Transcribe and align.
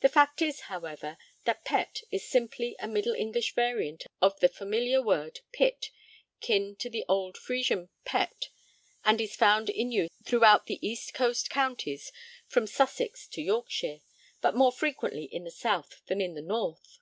The 0.00 0.08
fact 0.08 0.40
is, 0.40 0.60
however, 0.72 1.18
that 1.44 1.62
'pet' 1.62 2.04
is 2.10 2.26
simply 2.26 2.74
a 2.78 2.88
Middle 2.88 3.12
English 3.14 3.54
variant 3.54 4.06
of 4.18 4.40
the 4.40 4.48
familiar 4.48 5.02
word 5.02 5.40
'pit,' 5.52 5.90
kin 6.40 6.74
to 6.76 6.88
the 6.88 7.04
old 7.06 7.36
Frisian 7.36 7.90
'pet,' 8.06 8.48
and 9.04 9.20
is 9.20 9.36
found 9.36 9.68
in 9.68 9.92
use 9.92 10.08
throughout 10.24 10.64
the 10.68 10.78
east 10.80 11.12
coast 11.12 11.50
counties 11.50 12.12
from 12.46 12.66
Sussex 12.66 13.26
to 13.28 13.42
Yorkshire, 13.42 13.98
but 14.40 14.54
more 14.56 14.72
frequently 14.72 15.24
in 15.24 15.44
the 15.44 15.50
South 15.50 16.00
than 16.06 16.22
in 16.22 16.32
the 16.32 16.40
North. 16.40 17.00